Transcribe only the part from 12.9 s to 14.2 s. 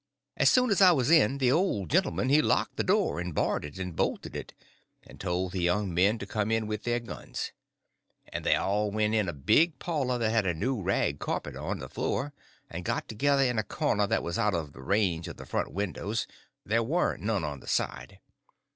together in a corner